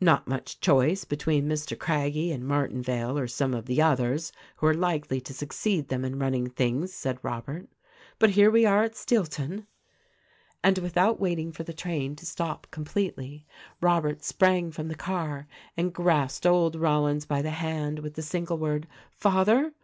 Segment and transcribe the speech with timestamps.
[0.00, 1.78] "Not much choice between Mr.
[1.78, 6.18] Craggie and Martinvale or some of the others who are likely to succeeed them in
[6.18, 7.68] running things," said Robert—
[8.18, 9.66] "but here we are at Steel ton!"
[10.64, 13.44] And without waiting for the train to stop completely
[13.82, 18.56] Robert sprang from the car and grasped old Rollins by the hand, with the single
[18.56, 19.74] word "Father?"